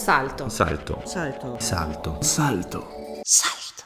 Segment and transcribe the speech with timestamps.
[0.00, 0.48] Salto.
[0.48, 1.02] Salto.
[1.04, 1.56] Salto.
[1.58, 2.22] Salto.
[2.22, 2.86] Salto.
[3.22, 3.84] Salto.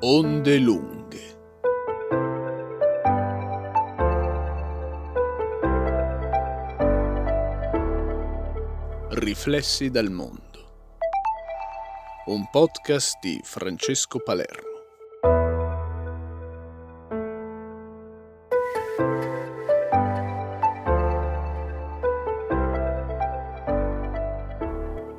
[0.00, 1.36] Onde lunghe.
[9.10, 10.40] Riflessi dal mondo.
[12.28, 14.67] Un podcast di Francesco Palermo.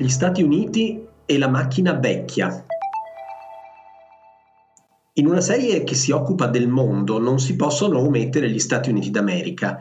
[0.09, 2.65] Gli Stati Uniti e la macchina vecchia.
[5.13, 9.11] In una serie che si occupa del mondo non si possono omettere gli Stati Uniti
[9.11, 9.79] d'America,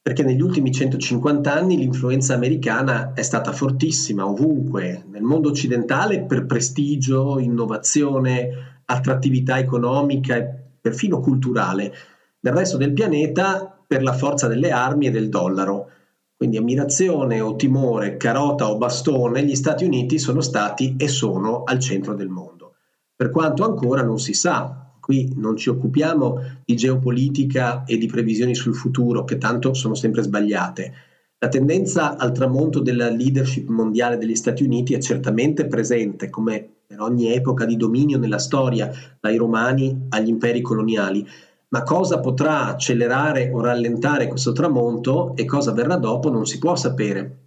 [0.00, 6.46] perché negli ultimi 150 anni l'influenza americana è stata fortissima ovunque, nel mondo occidentale per
[6.46, 10.48] prestigio, innovazione, attrattività economica e
[10.80, 11.92] perfino culturale,
[12.40, 15.90] nel resto del pianeta per la forza delle armi e del dollaro.
[16.36, 21.78] Quindi ammirazione o timore, carota o bastone, gli Stati Uniti sono stati e sono al
[21.78, 22.74] centro del mondo.
[23.16, 28.54] Per quanto ancora non si sa, qui non ci occupiamo di geopolitica e di previsioni
[28.54, 30.92] sul futuro, che tanto sono sempre sbagliate.
[31.38, 37.00] La tendenza al tramonto della leadership mondiale degli Stati Uniti è certamente presente, come per
[37.00, 41.26] ogni epoca di dominio nella storia, dai romani agli imperi coloniali,
[41.68, 46.76] ma cosa potrà accelerare o rallentare questo tramonto e cosa verrà dopo non si può
[46.76, 47.38] sapere.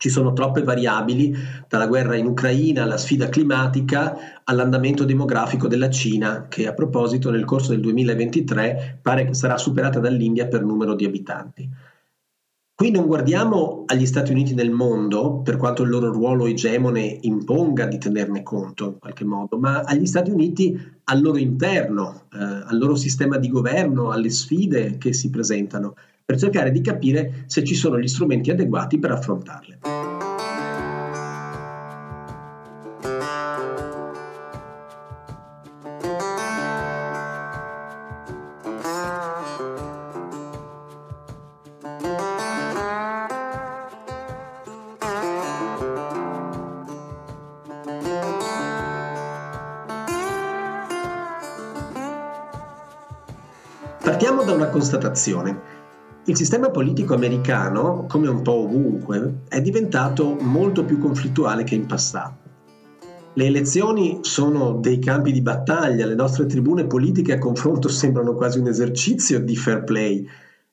[0.00, 1.34] Ci sono troppe variabili,
[1.68, 7.44] dalla guerra in Ucraina alla sfida climatica all'andamento demografico della Cina, che a proposito nel
[7.44, 11.68] corso del 2023 pare che sarà superata dall'India per numero di abitanti.
[12.80, 17.84] Qui non guardiamo agli Stati Uniti nel mondo, per quanto il loro ruolo egemone imponga
[17.84, 22.78] di tenerne conto in qualche modo, ma agli Stati Uniti al loro interno, eh, al
[22.78, 27.74] loro sistema di governo, alle sfide che si presentano, per cercare di capire se ci
[27.74, 29.80] sono gli strumenti adeguati per affrontarle.
[54.90, 55.78] Constatazione.
[56.24, 61.86] Il sistema politico americano, come un po' ovunque, è diventato molto più conflittuale che in
[61.86, 62.38] passato.
[63.34, 68.58] Le elezioni sono dei campi di battaglia, le nostre tribune politiche a confronto sembrano quasi
[68.58, 70.26] un esercizio di fair play.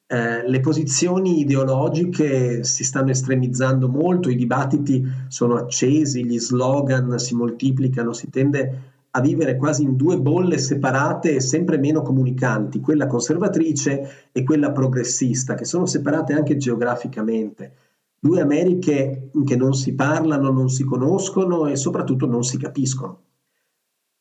[0.09, 7.35] Eh, le posizioni ideologiche si stanno estremizzando molto, i dibattiti sono accesi, gli slogan si
[7.35, 13.07] moltiplicano, si tende a vivere quasi in due bolle separate e sempre meno comunicanti, quella
[13.07, 17.73] conservatrice e quella progressista, che sono separate anche geograficamente.
[18.19, 23.21] Due Americhe che non si parlano, non si conoscono e soprattutto non si capiscono.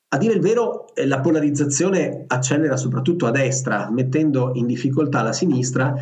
[0.08, 5.32] A dire il vero, eh, la polarizzazione accelera soprattutto a destra, mettendo in difficoltà la
[5.32, 5.94] sinistra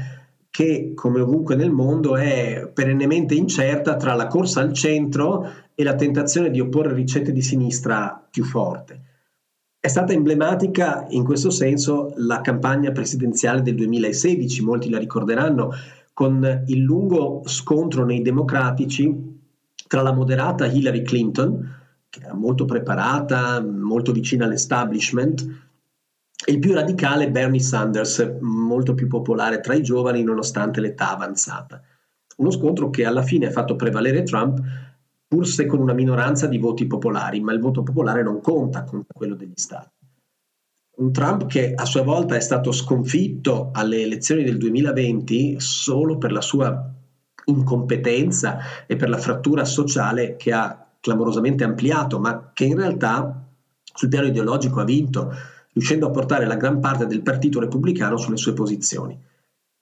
[0.51, 5.94] che, come ovunque nel mondo, è perennemente incerta tra la corsa al centro e la
[5.94, 9.02] tentazione di opporre ricette di sinistra più forte.
[9.80, 15.72] È stata emblematica in questo senso la campagna presidenziale del 2016, molti la ricorderanno,
[16.14, 19.32] con il lungo scontro nei democratici
[19.86, 25.46] tra la moderata Hillary Clinton, che era molto preparata, molto vicina all'establishment,
[26.46, 31.82] e il più radicale Bernie Sanders, molto più popolare tra i giovani nonostante l'età avanzata.
[32.36, 34.60] Uno scontro che alla fine ha fatto prevalere Trump
[35.34, 39.05] pur se con una minoranza di voti popolari, ma il voto popolare non conta con
[39.12, 39.91] quello degli stati.
[40.99, 46.31] Un Trump che a sua volta è stato sconfitto alle elezioni del 2020 solo per
[46.31, 46.89] la sua
[47.47, 53.45] incompetenza e per la frattura sociale che ha clamorosamente ampliato, ma che in realtà
[53.83, 55.33] sul piano ideologico ha vinto,
[55.72, 59.21] riuscendo a portare la gran parte del Partito Repubblicano sulle sue posizioni.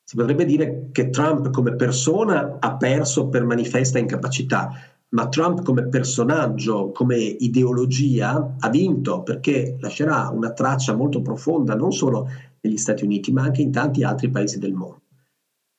[0.03, 5.89] Si potrebbe dire che Trump come persona ha perso per manifesta incapacità, ma Trump come
[5.89, 12.29] personaggio, come ideologia, ha vinto perché lascerà una traccia molto profonda non solo
[12.61, 15.01] negli Stati Uniti, ma anche in tanti altri paesi del mondo.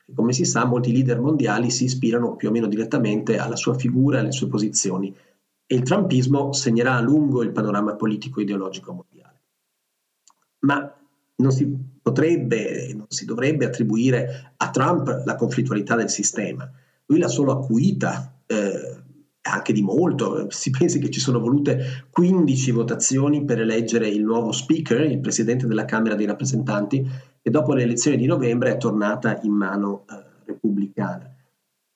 [0.06, 3.74] E come si sa, molti leader mondiali si ispirano più o meno direttamente alla sua
[3.74, 5.16] figura e alle sue posizioni
[5.66, 9.42] e il trumpismo segnerà a lungo il panorama politico e ideologico mondiale.
[10.60, 10.96] Ma
[11.36, 16.70] non si potrebbe non si dovrebbe attribuire a Trump la conflittualità del sistema.
[17.06, 19.03] Lui l'ha solo acuita eh,
[19.46, 24.52] anche di molto, si pensi che ci sono volute 15 votazioni per eleggere il nuovo
[24.52, 27.06] speaker, il presidente della Camera dei rappresentanti,
[27.42, 31.30] e dopo le elezioni di novembre è tornata in mano eh, repubblicana.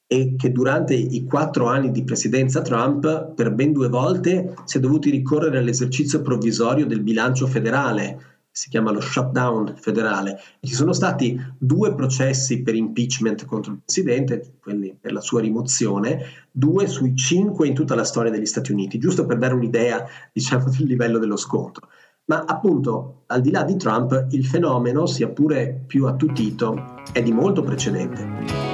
[0.09, 4.79] E che durante i quattro anni di presidenza Trump per ben due volte si è
[4.79, 10.41] dovuti ricorrere all'esercizio provvisorio del bilancio federale, si chiama lo shutdown federale.
[10.59, 16.23] Ci sono stati due processi per impeachment contro il presidente, quelli per la sua rimozione,
[16.49, 20.71] due sui cinque in tutta la storia degli Stati Uniti, giusto per dare un'idea diciamo,
[20.71, 21.89] del livello dello scontro.
[22.25, 27.31] Ma appunto, al di là di Trump, il fenomeno, sia pure più attutito, è di
[27.31, 28.66] molto precedente.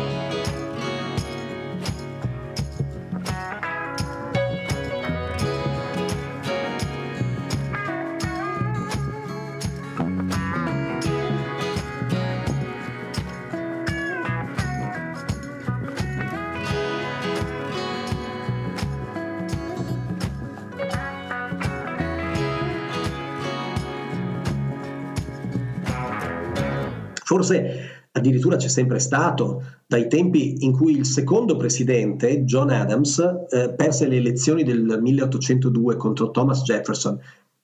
[27.34, 33.18] Forse addirittura c'è sempre stato dai tempi in cui il secondo presidente, John Adams,
[33.50, 37.20] eh, perse le elezioni del 1802 contro Thomas Jefferson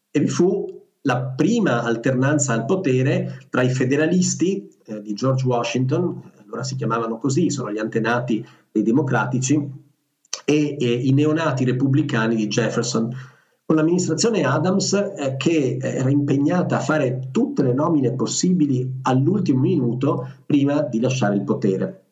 [0.10, 0.66] e vi fu
[1.01, 7.19] la prima alternanza al potere tra i federalisti eh, di George Washington, allora si chiamavano
[7.19, 9.54] così, sono gli antenati dei democratici,
[10.45, 13.16] e, e i neonati repubblicani di Jefferson
[13.69, 20.27] con l'amministrazione Adams eh, che era impegnata a fare tutte le nomine possibili all'ultimo minuto
[20.44, 22.06] prima di lasciare il potere.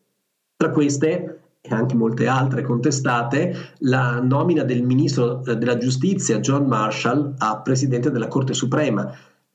[0.56, 6.68] Tra queste e anche molte altre contestate, la nomina del ministro eh, della giustizia John
[6.68, 9.12] Marshall a presidente della Corte Suprema,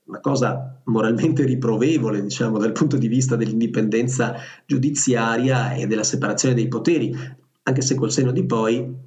[0.07, 4.35] una cosa moralmente riprovevole, diciamo, dal punto di vista dell'indipendenza
[4.67, 7.17] giudiziaria e della separazione dei poteri,
[7.63, 9.02] anche se col senno di poi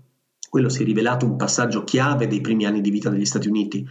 [0.56, 3.86] quello si è rivelato un passaggio chiave dei primi anni di vita degli Stati Uniti,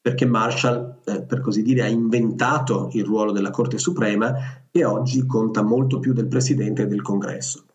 [0.00, 4.34] perché Marshall, eh, per così dire, ha inventato il ruolo della Corte Suprema
[4.68, 7.66] e oggi conta molto più del Presidente e del Congresso.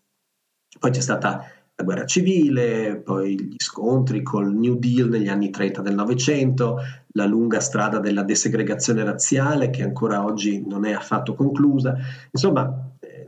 [0.78, 1.42] Poi c'è stata
[1.74, 6.80] la guerra civile, poi gli scontri col New Deal negli anni 30 del Novecento,
[7.12, 11.96] la lunga strada della desegregazione razziale che ancora oggi non è affatto conclusa.
[12.30, 12.83] Insomma,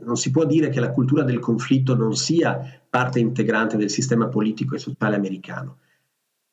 [0.07, 2.59] non si può dire che la cultura del conflitto non sia
[2.89, 5.79] parte integrante del sistema politico e sociale americano.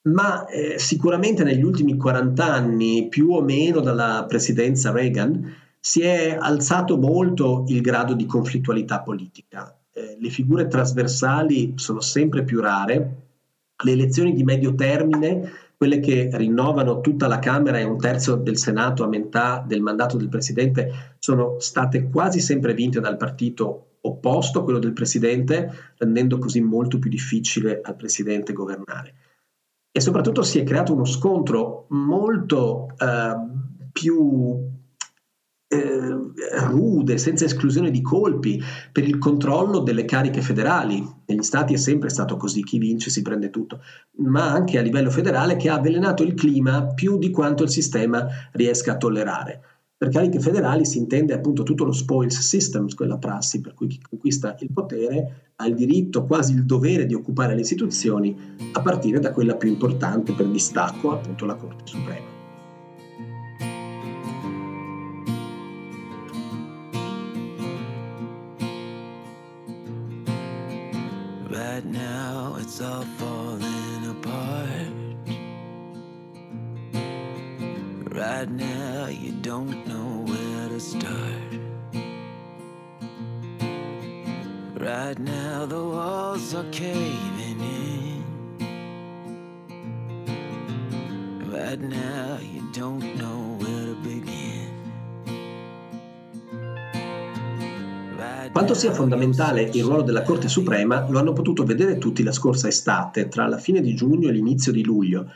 [0.02, 6.36] Ma eh, sicuramente negli ultimi 40 anni, più o meno dalla presidenza Reagan, si è
[6.38, 9.78] alzato molto il grado di conflittualità politica.
[9.92, 13.22] Eh, le figure trasversali sono sempre più rare,
[13.82, 15.50] le elezioni di medio termine
[15.84, 20.16] quelle che rinnovano tutta la Camera e un terzo del Senato a metà del mandato
[20.16, 26.62] del Presidente sono state quasi sempre vinte dal partito opposto quello del Presidente, rendendo così
[26.62, 29.14] molto più difficile al Presidente governare.
[29.92, 33.36] E soprattutto si è creato uno scontro molto eh,
[33.92, 34.66] più
[35.74, 38.60] eh, rude, senza esclusione di colpi,
[38.92, 41.06] per il controllo delle cariche federali.
[41.26, 43.80] Negli stati è sempre stato così, chi vince si prende tutto,
[44.18, 48.26] ma anche a livello federale che ha avvelenato il clima più di quanto il sistema
[48.52, 49.60] riesca a tollerare.
[49.96, 54.00] Per cariche federali si intende appunto tutto lo spoils system, quella prassi per cui chi
[54.00, 58.36] conquista il potere ha il diritto, quasi il dovere di occupare le istituzioni,
[58.72, 62.33] a partire da quella più importante per distacco, appunto la Corte Suprema.
[72.76, 74.88] It's all falling apart.
[78.12, 81.52] Right now you don't know where to start.
[84.74, 88.24] Right now the walls are caving in.
[91.48, 93.53] Right now you don't know
[98.64, 102.66] Quanto sia fondamentale il ruolo della Corte Suprema lo hanno potuto vedere tutti la scorsa
[102.66, 105.30] estate, tra la fine di giugno e l'inizio di luglio,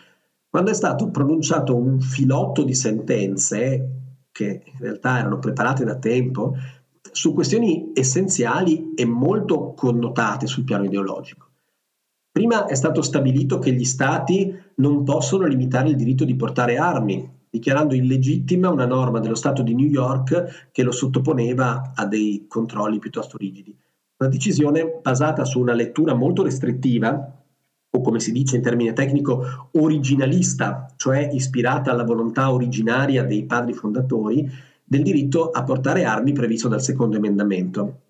[0.48, 6.54] quando è stato pronunciato un filotto di sentenze, che in realtà erano preparate da tempo,
[7.12, 11.48] su questioni essenziali e molto connotate sul piano ideologico.
[12.32, 17.30] Prima è stato stabilito che gli Stati non possono limitare il diritto di portare armi,
[17.50, 22.98] dichiarando illegittima una norma dello Stato di New York che lo sottoponeva a dei controlli
[22.98, 23.76] piuttosto rigidi.
[24.18, 27.32] Una decisione basata su una lettura molto restrittiva,
[27.90, 33.72] o come si dice in termine tecnico, originalista, cioè ispirata alla volontà originaria dei padri
[33.72, 34.50] fondatori,
[34.84, 38.00] del diritto a portare armi previsto dal secondo emendamento.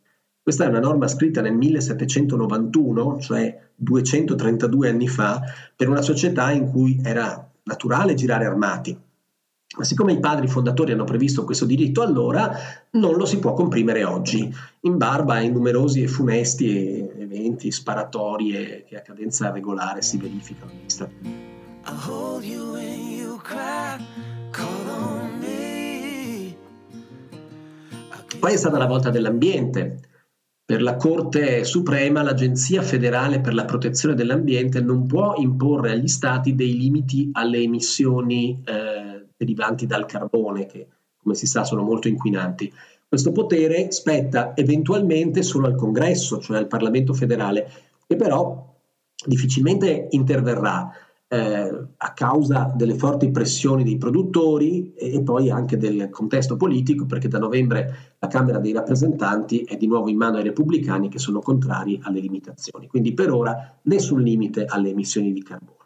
[0.42, 5.42] Questa è una norma scritta nel 1791, cioè 232 anni fa,
[5.76, 8.98] per una società in cui era naturale girare armati,
[9.76, 12.50] Ma siccome i padri fondatori hanno previsto questo diritto allora,
[12.92, 18.96] non lo si può comprimere oggi, in barba ai numerosi e funesti eventi, sparatorie che
[18.96, 21.46] a cadenza regolare si verificano negli Stati Uniti.
[28.38, 30.00] Poi è stata la volta dell'ambiente.
[30.64, 36.54] Per la Corte Suprema l'Agenzia federale per la protezione dell'ambiente non può imporre agli Stati
[36.54, 38.97] dei limiti alle emissioni eh,
[39.38, 42.70] derivanti dal carbone, che come si sa sono molto inquinanti.
[43.08, 47.70] Questo potere spetta eventualmente solo al Congresso, cioè al Parlamento federale,
[48.06, 48.76] che però
[49.24, 50.90] difficilmente interverrà
[51.30, 57.06] eh, a causa delle forti pressioni dei produttori e, e poi anche del contesto politico,
[57.06, 61.18] perché da novembre la Camera dei rappresentanti è di nuovo in mano ai repubblicani che
[61.18, 62.86] sono contrari alle limitazioni.
[62.86, 65.76] Quindi per ora nessun limite alle emissioni di carbone.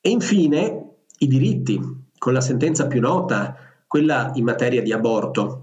[0.00, 3.56] E infine i diritti, con la sentenza più nota,
[3.86, 5.62] quella in materia di aborto,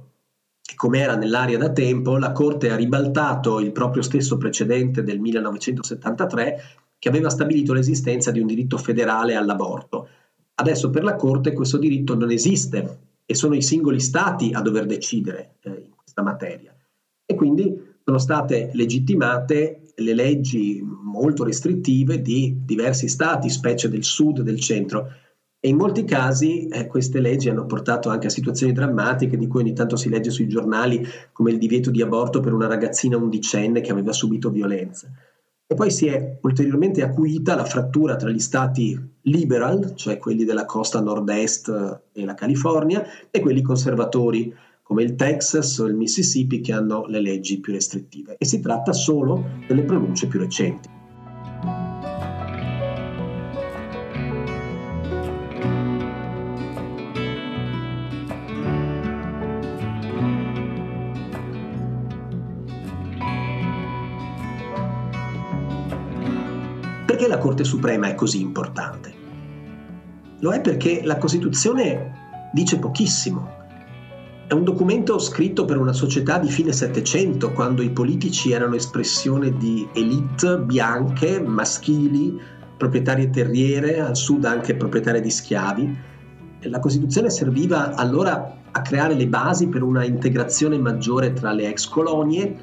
[0.61, 5.19] che come era nell'aria da tempo, la Corte ha ribaltato il proprio stesso precedente del
[5.19, 6.61] 1973
[6.97, 10.07] che aveva stabilito l'esistenza di un diritto federale all'aborto.
[10.55, 14.85] Adesso per la Corte questo diritto non esiste e sono i singoli stati a dover
[14.85, 16.73] decidere eh, in questa materia.
[17.25, 24.39] E quindi sono state legittimate le leggi molto restrittive di diversi stati, specie del sud
[24.39, 25.07] e del centro.
[25.65, 29.61] E in molti casi eh, queste leggi hanno portato anche a situazioni drammatiche di cui
[29.61, 33.79] ogni tanto si legge sui giornali, come il divieto di aborto per una ragazzina undicenne
[33.79, 35.07] che aveva subito violenza.
[35.65, 40.65] E poi si è ulteriormente acuita la frattura tra gli stati liberal, cioè quelli della
[40.65, 43.01] costa nord-est e la California,
[43.31, 48.35] e quelli conservatori, come il Texas o il Mississippi, che hanno le leggi più restrittive.
[48.37, 51.02] E si tratta solo delle pronunce più recenti.
[67.43, 69.13] Corte Suprema è così importante?
[70.39, 73.49] Lo è perché la Costituzione dice pochissimo.
[74.47, 79.57] È un documento scritto per una società di fine Settecento, quando i politici erano espressione
[79.57, 82.39] di elite bianche, maschili,
[82.77, 85.97] proprietarie terriere, al sud anche proprietarie di schiavi.
[86.61, 91.89] La Costituzione serviva allora a creare le basi per una integrazione maggiore tra le ex
[91.89, 92.55] colonie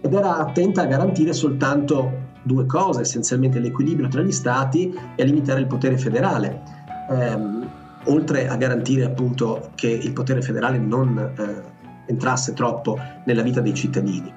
[0.00, 5.26] ed era attenta a garantire soltanto due cose, essenzialmente l'equilibrio tra gli stati e a
[5.26, 6.62] limitare il potere federale,
[7.10, 7.70] ehm,
[8.04, 11.62] oltre a garantire appunto che il potere federale non eh,
[12.06, 14.32] entrasse troppo nella vita dei cittadini.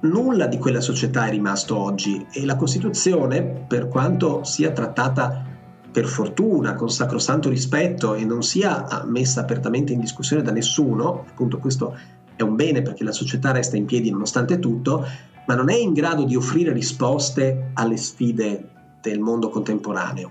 [0.00, 5.44] Nulla di quella società è rimasto oggi e la Costituzione, per quanto sia trattata
[5.90, 11.58] per fortuna, con sacrosanto rispetto e non sia messa apertamente in discussione da nessuno, appunto
[11.58, 11.96] questo
[12.36, 15.04] è un bene perché la società resta in piedi nonostante tutto,
[15.48, 18.68] ma non è in grado di offrire risposte alle sfide
[19.00, 20.30] del mondo contemporaneo.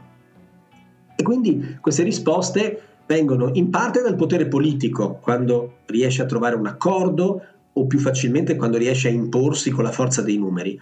[1.15, 6.67] E quindi queste risposte vengono in parte dal potere politico, quando riesce a trovare un
[6.67, 7.41] accordo
[7.73, 10.79] o più facilmente quando riesce a imporsi con la forza dei numeri,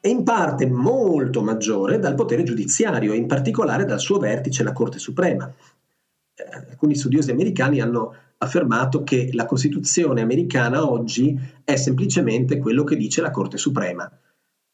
[0.00, 4.98] e in parte molto maggiore dal potere giudiziario, in particolare dal suo vertice la Corte
[4.98, 5.52] Suprema.
[6.34, 12.96] Eh, alcuni studiosi americani hanno affermato che la Costituzione americana oggi è semplicemente quello che
[12.96, 14.10] dice la Corte Suprema.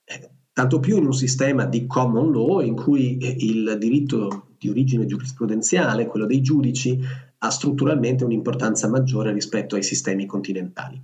[0.05, 4.69] Eh, tanto più in un sistema di common law in cui eh, il diritto di
[4.69, 6.99] origine giurisprudenziale, quello dei giudici,
[7.39, 11.03] ha strutturalmente un'importanza maggiore rispetto ai sistemi continentali.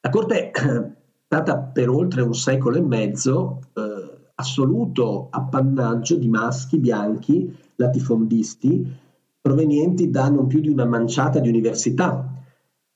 [0.00, 0.92] La Corte è
[1.26, 9.04] stata per oltre un secolo e mezzo eh, assoluto appannaggio di maschi bianchi latifondisti
[9.46, 12.32] provenienti da non più di una manciata di università.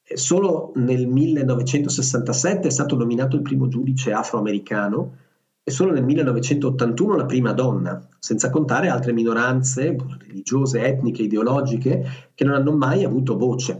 [0.03, 5.15] Solo nel 1967 è stato nominato il primo giudice afroamericano
[5.63, 12.05] e solo nel 1981 la prima donna, senza contare altre minoranze religiose, etniche, ideologiche
[12.35, 13.73] che non hanno mai avuto voce.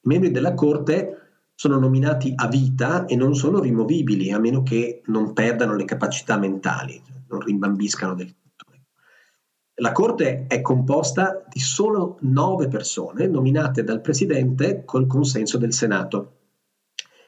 [0.00, 1.18] I membri della Corte
[1.54, 6.38] sono nominati a vita e non sono rimovibili, a meno che non perdano le capacità
[6.38, 8.43] mentali, non rimbambiscano del tutto.
[9.78, 16.32] La Corte è composta di solo nove persone nominate dal Presidente col consenso del Senato,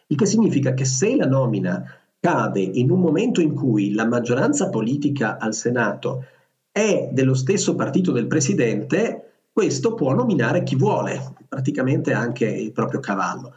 [0.06, 1.84] il che significa che se la nomina
[2.20, 6.24] cade in un momento in cui la maggioranza politica al Senato
[6.70, 13.00] è dello stesso partito del Presidente, questo può nominare chi vuole, praticamente anche il proprio
[13.00, 13.54] cavallo.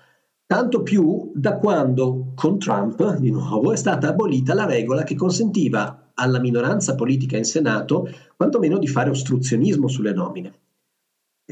[0.48, 6.09] Tanto più da quando con Trump, di nuovo, è stata abolita la regola che consentiva
[6.20, 10.54] alla minoranza politica in Senato quantomeno di fare ostruzionismo sulle nomine.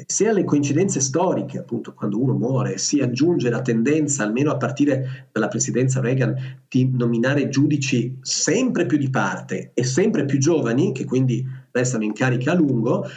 [0.06, 5.30] se alle coincidenze storiche, appunto quando uno muore, si aggiunge la tendenza, almeno a partire
[5.32, 6.36] dalla presidenza Reagan,
[6.68, 12.14] di nominare giudici sempre più di parte e sempre più giovani, che quindi restano in
[12.14, 13.08] carica a lungo,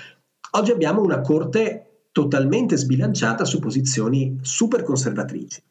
[0.52, 5.62] oggi abbiamo una corte totalmente sbilanciata su posizioni super conservatrici.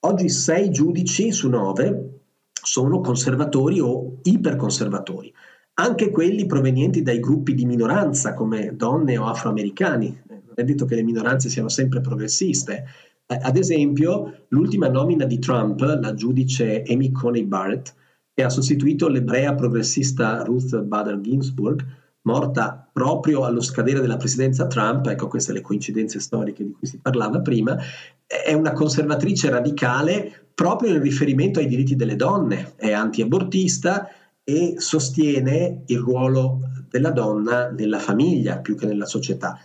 [0.00, 2.19] Oggi sei giudici su nove
[2.62, 5.32] sono conservatori o iperconservatori,
[5.74, 10.22] anche quelli provenienti dai gruppi di minoranza come donne o afroamericani,
[10.54, 12.84] è detto che le minoranze siano sempre progressiste.
[13.26, 17.94] Eh, ad esempio, l'ultima nomina di Trump, la giudice Amy Coney Barrett,
[18.34, 21.84] che ha sostituito l'ebrea progressista Ruth Bader Ginsburg,
[22.22, 26.98] morta proprio allo scadere della presidenza Trump, ecco queste le coincidenze storiche di cui si
[26.98, 27.78] parlava prima,
[28.26, 34.08] è una conservatrice radicale proprio in riferimento ai diritti delle donne, è antiabortista
[34.42, 39.58] e sostiene il ruolo della donna nella famiglia più che nella società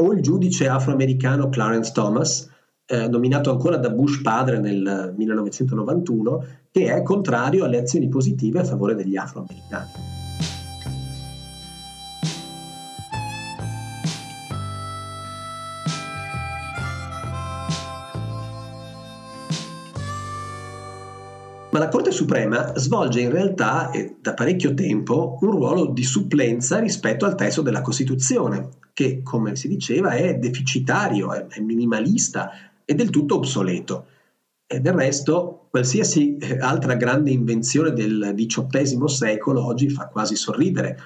[0.00, 2.48] o il giudice afroamericano Clarence Thomas,
[2.86, 8.64] eh, nominato ancora da Bush padre nel 1991, che è contrario alle azioni positive a
[8.64, 10.17] favore degli afroamericani.
[21.78, 26.80] Ma la Corte Suprema svolge in realtà, e da parecchio tempo, un ruolo di supplenza
[26.80, 32.50] rispetto al testo della Costituzione, che, come si diceva, è deficitario, è, è minimalista
[32.84, 34.06] e del tutto obsoleto.
[34.66, 40.98] E del resto, qualsiasi eh, altra grande invenzione del XVIII secolo oggi fa quasi sorridere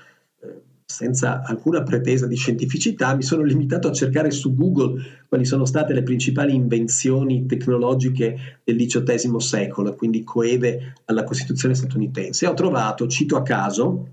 [0.92, 5.94] senza alcuna pretesa di scientificità, mi sono limitato a cercare su Google quali sono state
[5.94, 12.46] le principali invenzioni tecnologiche del XVIII secolo, quindi coeve alla Costituzione statunitense.
[12.46, 14.08] Ho trovato, cito a caso,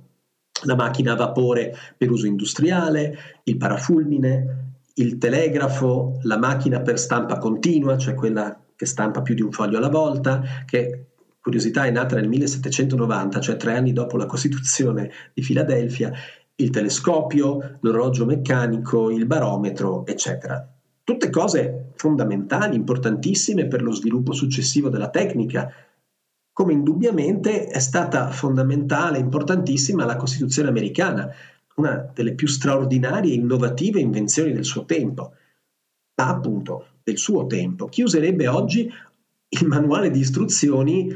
[0.63, 7.37] la macchina a vapore per uso industriale, il parafulmine, il telegrafo, la macchina per stampa
[7.37, 11.07] continua, cioè quella che stampa più di un foglio alla volta, che
[11.41, 16.11] curiosità è nata nel 1790, cioè tre anni dopo la Costituzione di Filadelfia,
[16.59, 20.65] il telescopio, l'orologio meccanico, il barometro, eccetera.
[21.03, 25.71] Tutte cose fondamentali, importantissime per lo sviluppo successivo della tecnica,
[26.51, 31.29] come indubbiamente è stata fondamentale, importantissima la Costituzione americana,
[31.75, 35.33] una delle più straordinarie e innovative invenzioni del suo tempo,
[36.15, 37.85] ma appunto del suo tempo.
[37.87, 38.91] Chi userebbe oggi
[39.51, 41.09] il manuale di istruzioni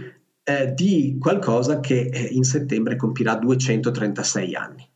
[0.44, 4.92] eh, di qualcosa che eh, in settembre compirà 236 anni?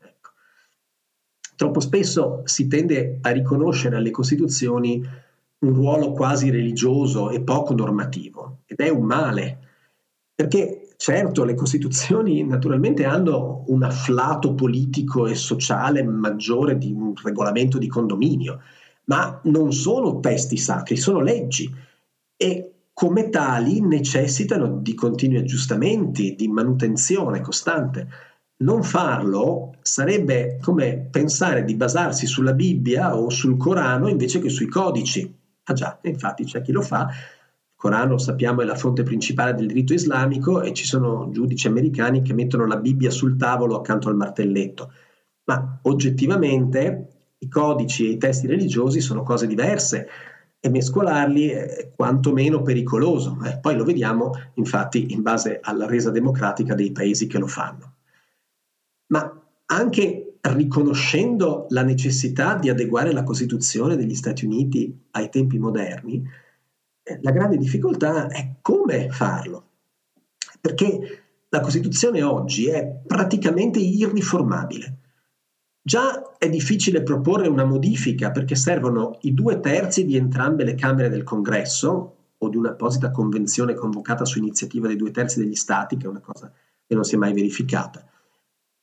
[1.57, 5.03] Troppo spesso si tende a riconoscere alle Costituzioni
[5.59, 9.57] un ruolo quasi religioso e poco normativo ed è un male,
[10.35, 17.79] perché certo le Costituzioni naturalmente hanno un afflato politico e sociale maggiore di un regolamento
[17.79, 18.61] di condominio,
[19.05, 21.73] ma non sono testi sacri, sono leggi
[22.35, 28.07] e come tali necessitano di continui aggiustamenti, di manutenzione costante.
[28.59, 34.67] Non farlo sarebbe come pensare di basarsi sulla Bibbia o sul Corano invece che sui
[34.67, 35.31] codici.
[35.65, 37.07] Ah già, infatti c'è chi lo fa.
[37.07, 42.23] Il Corano, sappiamo, è la fonte principale del diritto islamico e ci sono giudici americani
[42.23, 44.91] che mettono la Bibbia sul tavolo accanto al martelletto.
[45.43, 50.07] Ma oggettivamente i codici e i testi religiosi sono cose diverse
[50.59, 53.37] e mescolarli è quantomeno pericoloso.
[53.45, 57.91] Eh, poi lo vediamo, infatti, in base alla resa democratica dei paesi che lo fanno
[59.07, 66.23] ma anche riconoscendo la necessità di adeguare la Costituzione degli Stati Uniti ai tempi moderni,
[67.03, 69.65] eh, la grande difficoltà è come farlo.
[70.59, 74.97] Perché la Costituzione oggi è praticamente irriformabile.
[75.81, 81.09] Già è difficile proporre una modifica perché servono i due terzi di entrambe le Camere
[81.09, 86.05] del Congresso o di un'apposita convenzione convocata su iniziativa dei due terzi degli Stati, che
[86.05, 86.51] è una cosa
[86.85, 88.05] che non si è mai verificata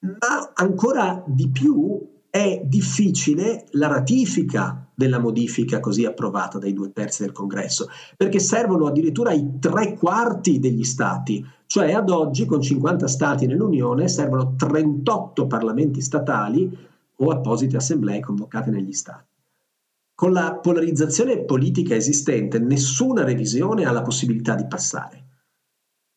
[0.04, 7.22] ma ancora di più è difficile la ratifica della modifica così approvata dai due terzi
[7.22, 13.06] del congresso, perché servono addirittura i tre quarti degli stati, cioè ad oggi con 50
[13.06, 16.76] stati nell'Unione servono 38 parlamenti statali
[17.16, 19.32] o apposite assemblee convocate negli stati.
[20.14, 25.23] Con la polarizzazione politica esistente nessuna revisione ha la possibilità di passare.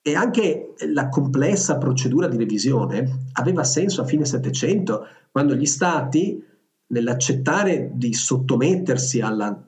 [0.08, 6.41] E anche la complessa procedura di revisione aveva senso a fine Settecento, quando gli stati,
[6.93, 9.62] nell'accettare di sottomettersi alla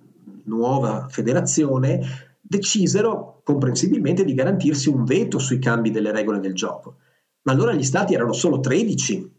[0.45, 6.99] nuova federazione, decisero comprensibilmente di garantirsi un veto sui cambi delle regole del gioco.
[7.41, 9.31] Ma allora gli stati erano solo 13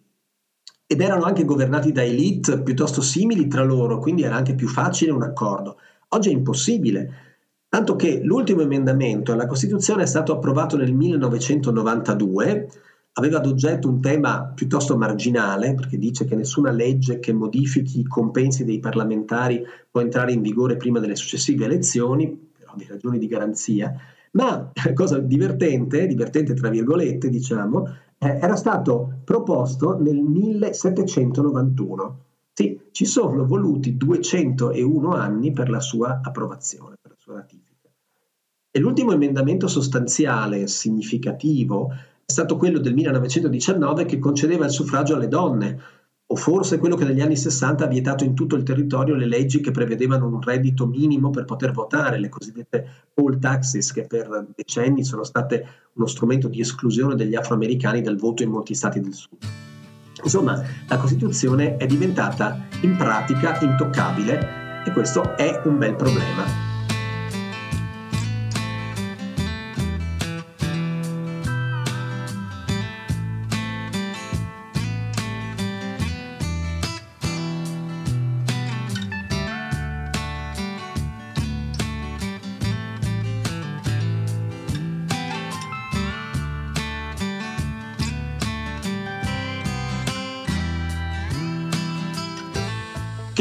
[0.87, 5.13] ed erano anche governati da elite piuttosto simili tra loro, quindi era anche più facile
[5.13, 5.79] un accordo.
[6.09, 7.30] Oggi è impossibile,
[7.71, 12.69] tanto che l'ultimo emendamento alla Costituzione è stato approvato nel 1992
[13.13, 18.07] aveva ad oggetto un tema piuttosto marginale, perché dice che nessuna legge che modifichi i
[18.07, 23.29] compensi dei parlamentari può entrare in vigore prima delle successive elezioni, per ovvie ragioni di
[23.29, 23.95] garanzia,
[24.33, 27.87] ma cosa divertente, divertente tra virgolette diciamo,
[28.19, 32.25] eh, era stato proposto nel 1791.
[32.53, 36.97] Sì, ci sono voluti 201 anni per la sua approvazione,
[37.35, 37.89] ratifica.
[38.73, 45.29] E l'ultimo emendamento sostanziale, significativo, è stato quello del 1919 che concedeva il suffragio alle
[45.29, 45.81] donne,
[46.33, 49.61] o forse quello che negli anni 60 ha vietato in tutto il territorio le leggi
[49.61, 55.03] che prevedevano un reddito minimo per poter votare, le cosiddette poll taxes, che per decenni
[55.03, 59.39] sono state uno strumento di esclusione degli afroamericani dal voto in molti stati del sud.
[60.23, 66.70] Insomma, la Costituzione è diventata in pratica intoccabile e questo è un bel problema.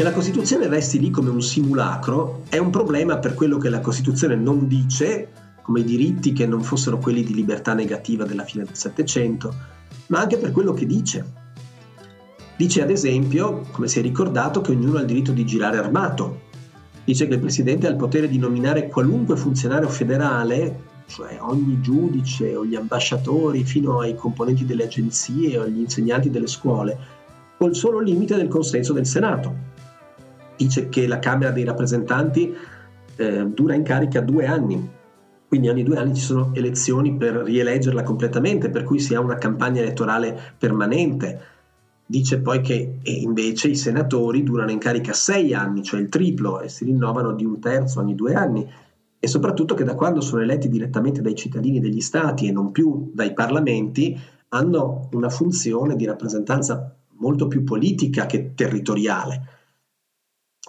[0.00, 3.80] Che la Costituzione resti lì come un simulacro è un problema per quello che la
[3.80, 5.28] Costituzione non dice,
[5.60, 9.54] come i diritti che non fossero quelli di libertà negativa della fine del Settecento,
[10.06, 11.32] ma anche per quello che dice.
[12.56, 16.40] Dice ad esempio, come si è ricordato, che ognuno ha il diritto di girare armato.
[17.04, 22.56] Dice che il Presidente ha il potere di nominare qualunque funzionario federale, cioè ogni giudice
[22.56, 26.98] o gli ambasciatori, fino ai componenti delle agenzie o agli insegnanti delle scuole,
[27.58, 29.68] col solo limite del consenso del Senato
[30.60, 32.54] dice che la Camera dei rappresentanti
[33.16, 34.88] eh, dura in carica due anni,
[35.48, 39.36] quindi ogni due anni ci sono elezioni per rieleggerla completamente, per cui si ha una
[39.36, 41.40] campagna elettorale permanente.
[42.04, 46.68] Dice poi che invece i senatori durano in carica sei anni, cioè il triplo, e
[46.68, 48.68] si rinnovano di un terzo ogni due anni.
[49.18, 53.10] E soprattutto che da quando sono eletti direttamente dai cittadini degli stati e non più
[53.14, 54.18] dai parlamenti,
[54.48, 59.59] hanno una funzione di rappresentanza molto più politica che territoriale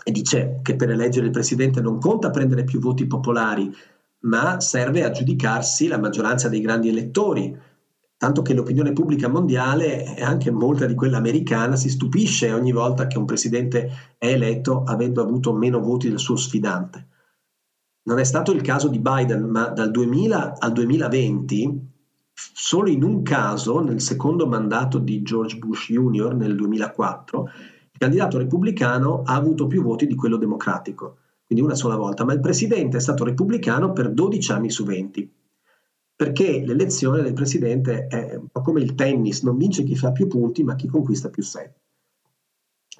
[0.03, 3.71] e dice che per eleggere il presidente non conta prendere più voti popolari,
[4.21, 7.57] ma serve a giudicarsi la maggioranza dei grandi elettori,
[8.17, 13.07] tanto che l'opinione pubblica mondiale e anche molta di quella americana si stupisce ogni volta
[13.07, 17.07] che un presidente è eletto avendo avuto meno voti del suo sfidante.
[18.03, 21.89] Non è stato il caso di Biden, ma dal 2000 al 2020,
[22.33, 26.33] solo in un caso, nel secondo mandato di George Bush Jr.
[26.33, 27.49] nel 2004,
[28.01, 32.39] candidato repubblicano ha avuto più voti di quello democratico, quindi una sola volta, ma il
[32.39, 35.31] presidente è stato repubblicano per 12 anni su 20.
[36.15, 40.25] Perché l'elezione del presidente è un po' come il tennis, non vince chi fa più
[40.25, 41.75] punti, ma chi conquista più set.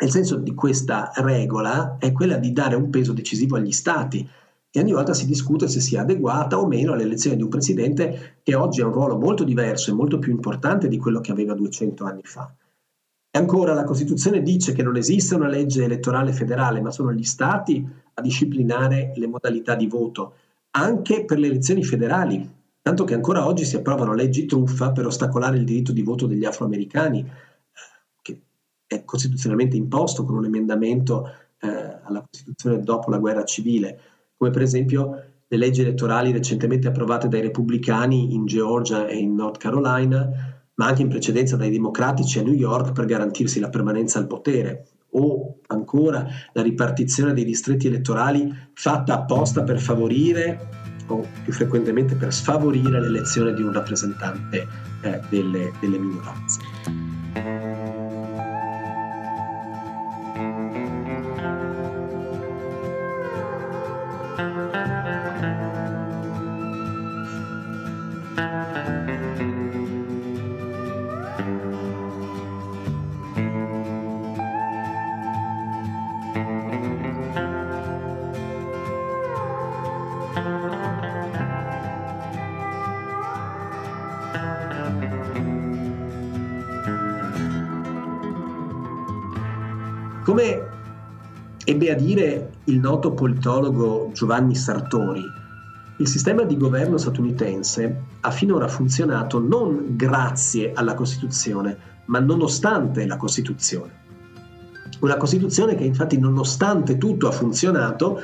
[0.02, 4.28] Il senso di questa regola è quella di dare un peso decisivo agli stati
[4.70, 8.54] e ogni volta si discute se sia adeguata o meno all'elezione di un presidente che
[8.54, 12.04] oggi ha un ruolo molto diverso e molto più importante di quello che aveva 200
[12.06, 12.54] anni fa.
[13.34, 17.24] E ancora la Costituzione dice che non esiste una legge elettorale federale, ma sono gli
[17.24, 17.82] Stati
[18.14, 20.34] a disciplinare le modalità di voto,
[20.72, 22.46] anche per le elezioni federali,
[22.82, 26.44] tanto che ancora oggi si approvano leggi truffa per ostacolare il diritto di voto degli
[26.44, 27.26] afroamericani,
[28.22, 28.42] che
[28.86, 31.26] è costituzionalmente imposto con un emendamento
[31.62, 34.00] eh, alla Costituzione dopo la guerra civile,
[34.36, 39.58] come per esempio le leggi elettorali recentemente approvate dai repubblicani in Georgia e in North
[39.58, 44.26] Carolina, ma anche in precedenza dai democratici a New York per garantirsi la permanenza al
[44.26, 50.70] potere, o ancora la ripartizione dei distretti elettorali fatta apposta per favorire
[51.06, 54.68] o più frequentemente per sfavorire l'elezione di un rappresentante
[55.02, 56.71] eh, delle, delle minoranze.
[90.32, 90.62] Come
[91.66, 95.22] ebbe a dire il noto politologo Giovanni Sartori,
[95.98, 103.18] il sistema di governo statunitense ha finora funzionato non grazie alla Costituzione, ma nonostante la
[103.18, 103.92] Costituzione.
[105.02, 108.22] Una Costituzione che infatti nonostante tutto ha funzionato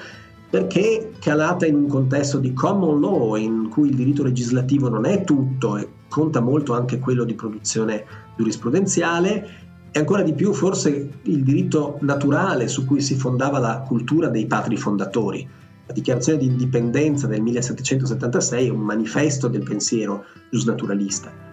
[0.49, 5.25] perché calata in un contesto di common law in cui il diritto legislativo non è
[5.25, 8.05] tutto e conta molto anche quello di produzione
[8.37, 14.27] giurisprudenziale e ancora di più forse il diritto naturale su cui si fondava la cultura
[14.27, 15.47] dei padri fondatori.
[15.85, 21.45] La dichiarazione di indipendenza del 1776 è un manifesto del pensiero giusnaturalista.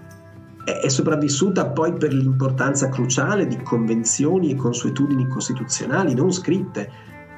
[0.65, 6.91] È sopravvissuta poi per l'importanza cruciale di convenzioni e consuetudini costituzionali non scritte,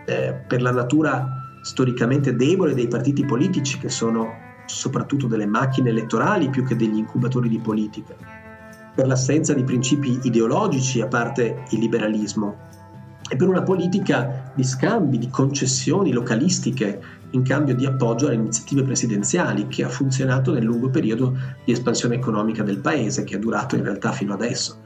[0.06, 1.28] eh, per la natura
[1.62, 7.48] storicamente debole dei partiti politici che sono soprattutto delle macchine elettorali più che degli incubatori
[7.48, 8.14] di politica,
[8.96, 12.64] per l'assenza di principi ideologici a parte il liberalismo
[13.28, 18.84] e per una politica di scambi, di concessioni localistiche in cambio di appoggio alle iniziative
[18.84, 23.76] presidenziali che ha funzionato nel lungo periodo di espansione economica del paese che è durato
[23.76, 24.80] in realtà fino adesso.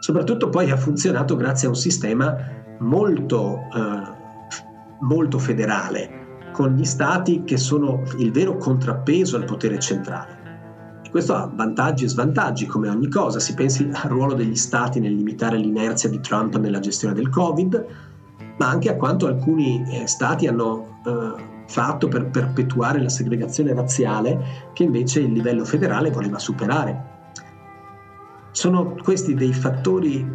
[0.00, 2.36] Soprattutto poi ha funzionato grazie a un sistema
[2.80, 4.02] molto, eh,
[5.00, 6.22] molto federale,
[6.52, 10.43] con gli stati che sono il vero contrappeso al potere centrale.
[11.14, 13.38] Questo ha vantaggi e svantaggi, come ogni cosa.
[13.38, 17.86] Si pensi al ruolo degli stati nel limitare l'inerzia di Trump nella gestione del Covid,
[18.58, 24.72] ma anche a quanto alcuni eh, stati hanno eh, fatto per perpetuare la segregazione razziale
[24.72, 27.04] che invece il livello federale voleva superare.
[28.50, 30.28] Sono questi dei fattori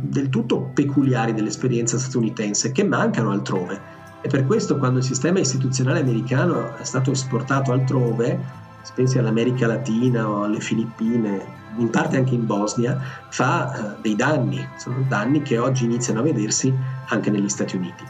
[0.00, 3.80] del tutto peculiari dell'esperienza statunitense che mancano altrove
[4.20, 9.66] e per questo quando il sistema istituzionale americano è stato esportato altrove, si pensi all'America
[9.66, 15.42] Latina o alle Filippine, in parte anche in Bosnia, fa eh, dei danni, sono danni
[15.42, 16.72] che oggi iniziano a vedersi
[17.08, 18.04] anche negli Stati Uniti.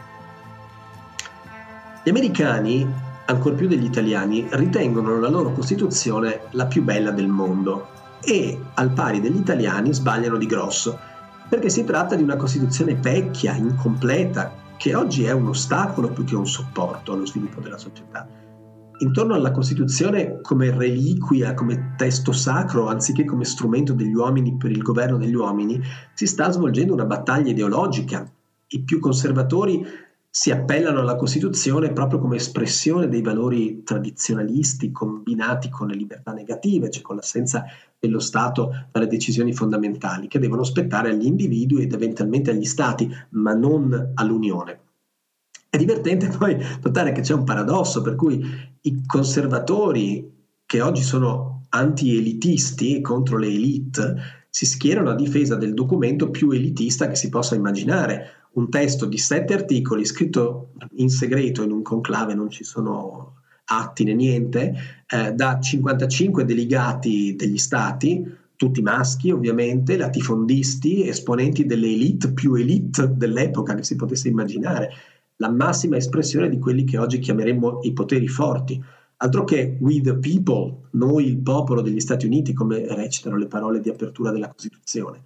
[2.02, 2.88] Gli americani,
[3.26, 7.88] ancor più degli italiani, ritengono la loro Costituzione la più bella del mondo
[8.22, 10.98] e, al pari degli italiani, sbagliano di grosso,
[11.48, 16.36] perché si tratta di una Costituzione vecchia, incompleta, che oggi è un ostacolo più che
[16.36, 18.26] un supporto allo sviluppo della società.
[19.02, 24.82] Intorno alla Costituzione come reliquia, come testo sacro, anziché come strumento degli uomini per il
[24.82, 25.80] governo degli uomini,
[26.12, 28.30] si sta svolgendo una battaglia ideologica.
[28.68, 29.82] I più conservatori
[30.28, 36.90] si appellano alla Costituzione proprio come espressione dei valori tradizionalisti combinati con le libertà negative,
[36.90, 37.64] cioè con l'assenza
[37.98, 43.54] dello Stato dalle decisioni fondamentali che devono spettare agli individui ed eventualmente agli Stati, ma
[43.54, 44.80] non all'Unione.
[45.70, 48.44] È divertente poi notare che c'è un paradosso per cui
[48.80, 56.30] i conservatori che oggi sono anti-elitisti contro le elite si schierano a difesa del documento
[56.30, 61.70] più elitista che si possa immaginare, un testo di sette articoli scritto in segreto in
[61.70, 63.34] un conclave, non ci sono
[63.66, 64.74] atti né niente,
[65.06, 73.12] eh, da 55 delegati degli stati, tutti maschi ovviamente, latifondisti, esponenti delle elite più elite
[73.14, 74.90] dell'epoca che si potesse immaginare,
[75.40, 78.82] la massima espressione di quelli che oggi chiameremmo i poteri forti.
[79.16, 83.80] Altro che we the people, noi il popolo degli Stati Uniti, come recitano le parole
[83.80, 85.24] di apertura della Costituzione.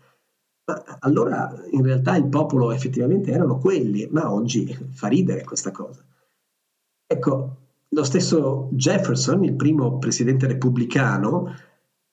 [0.67, 6.03] Ma allora in realtà il popolo effettivamente erano quelli, ma oggi fa ridere questa cosa.
[7.07, 7.57] Ecco,
[7.89, 11.55] lo stesso Jefferson, il primo presidente repubblicano,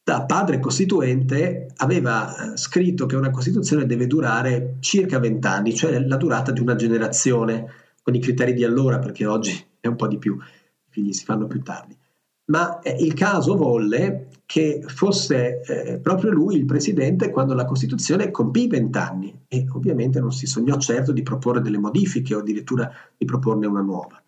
[0.03, 6.17] da padre costituente aveva eh, scritto che una Costituzione deve durare circa vent'anni, cioè la
[6.17, 10.17] durata di una generazione, con i criteri di allora, perché oggi è un po' di
[10.17, 11.97] più, i figli si fanno più tardi.
[12.45, 18.31] Ma eh, il caso volle che fosse eh, proprio lui il presidente quando la Costituzione
[18.31, 23.23] compì vent'anni e ovviamente non si sognò certo di proporre delle modifiche o addirittura di
[23.25, 24.21] proporne una nuova.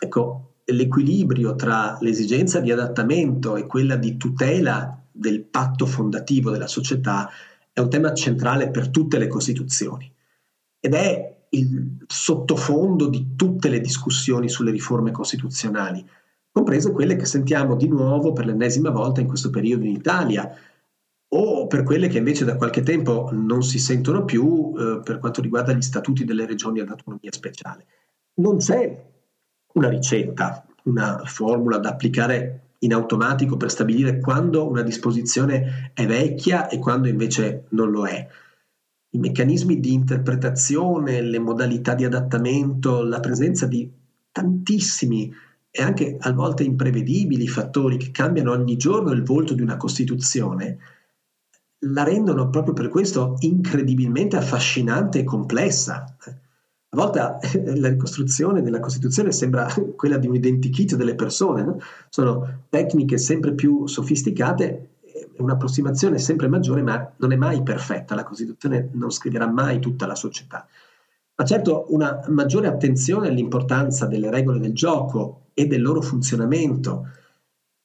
[0.00, 7.30] Ecco, l'equilibrio tra l'esigenza di adattamento e quella di tutela del patto fondativo della società
[7.72, 10.12] è un tema centrale per tutte le Costituzioni
[10.80, 16.04] ed è il sottofondo di tutte le discussioni sulle riforme costituzionali,
[16.50, 20.50] comprese quelle che sentiamo di nuovo per l'ennesima volta in questo periodo in Italia,
[21.30, 25.42] o per quelle che invece da qualche tempo non si sentono più eh, per quanto
[25.42, 27.86] riguarda gli statuti delle regioni ad autonomia speciale.
[28.34, 29.06] Non c'è
[29.74, 36.68] una ricetta, una formula da applicare in automatico per stabilire quando una disposizione è vecchia
[36.68, 38.26] e quando invece non lo è.
[39.18, 43.90] I meccanismi di interpretazione, le modalità di adattamento, la presenza di
[44.30, 45.34] tantissimi
[45.72, 50.78] e anche a volte imprevedibili fattori che cambiano ogni giorno il volto di una Costituzione,
[51.80, 56.16] la rendono proprio per questo incredibilmente affascinante e complessa.
[56.24, 61.80] A volte eh, la ricostruzione della Costituzione sembra quella di un identikit delle persone, no?
[62.08, 64.87] sono tecniche sempre più sofisticate
[65.38, 68.16] è un'approssimazione sempre maggiore, ma non è mai perfetta.
[68.16, 70.66] La Costituzione non scriverà mai tutta la società.
[71.36, 77.10] Ma certo una maggiore attenzione all'importanza delle regole del gioco e del loro funzionamento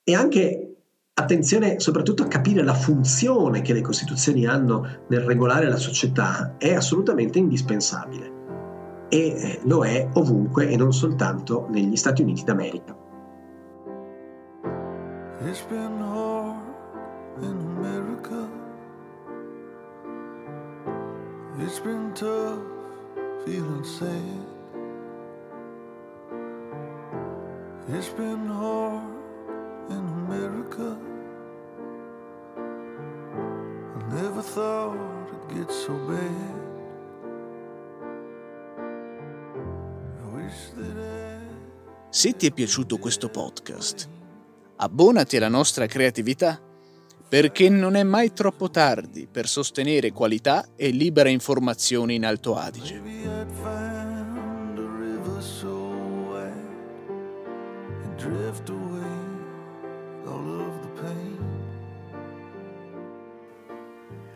[0.04, 0.76] e anche
[1.13, 6.74] attenzione soprattutto a capire la funzione che le Costituzioni hanno nel regolare la società è
[6.74, 8.32] assolutamente indispensabile
[9.10, 12.98] e eh, lo è ovunque e non soltanto negli Stati Uniti d'America.
[17.41, 18.48] In America.
[21.60, 22.60] It's been tough
[23.46, 24.46] feeling sad.
[27.89, 29.04] It's been hard
[29.89, 30.98] in America.
[33.98, 36.62] I never thought it'd get so bad.
[42.10, 44.08] Se ti è piaciuto questo podcast,
[44.76, 46.62] abbonati alla nostra creatività,
[47.34, 53.02] perché non è mai troppo tardi per sostenere qualità e libera informazione in Alto Adige.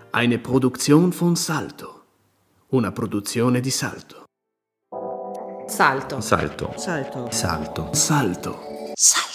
[0.10, 2.06] Eine Produktion von Salto.
[2.70, 4.24] Una produzione di Salto.
[5.68, 6.20] Salto.
[6.20, 6.74] Salto.
[6.78, 7.28] Salto.
[7.30, 7.94] Salto.
[7.94, 8.56] Salto.
[8.96, 9.27] Salto.